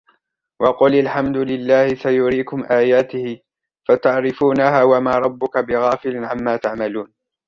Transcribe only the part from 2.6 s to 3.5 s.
آيَاتِهِ